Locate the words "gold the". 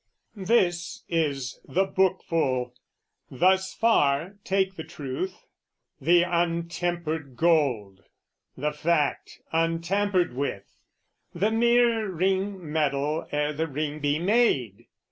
7.37-8.71